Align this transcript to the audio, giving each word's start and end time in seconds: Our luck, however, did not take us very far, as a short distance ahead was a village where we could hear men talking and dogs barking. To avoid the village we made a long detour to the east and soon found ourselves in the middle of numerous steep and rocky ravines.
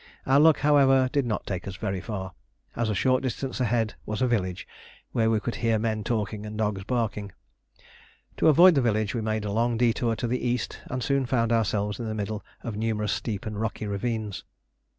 Our 0.25 0.39
luck, 0.39 0.57
however, 0.61 1.09
did 1.13 1.27
not 1.27 1.45
take 1.45 1.67
us 1.67 1.75
very 1.75 2.01
far, 2.01 2.33
as 2.75 2.89
a 2.89 2.95
short 2.95 3.21
distance 3.21 3.59
ahead 3.59 3.93
was 4.03 4.19
a 4.19 4.25
village 4.27 4.67
where 5.11 5.29
we 5.29 5.39
could 5.39 5.57
hear 5.57 5.77
men 5.77 6.03
talking 6.03 6.43
and 6.43 6.57
dogs 6.57 6.83
barking. 6.83 7.33
To 8.37 8.47
avoid 8.47 8.73
the 8.73 8.81
village 8.81 9.13
we 9.13 9.21
made 9.21 9.45
a 9.45 9.51
long 9.51 9.77
detour 9.77 10.15
to 10.15 10.25
the 10.25 10.43
east 10.43 10.79
and 10.87 11.03
soon 11.03 11.27
found 11.27 11.51
ourselves 11.51 11.99
in 11.99 12.07
the 12.07 12.15
middle 12.15 12.43
of 12.63 12.75
numerous 12.75 13.11
steep 13.13 13.45
and 13.45 13.61
rocky 13.61 13.85
ravines. 13.85 14.43